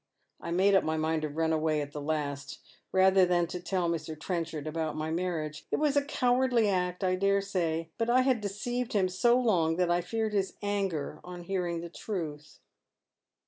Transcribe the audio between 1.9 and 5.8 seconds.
the last rather than to tell Mr. Trenchard about my marriage. It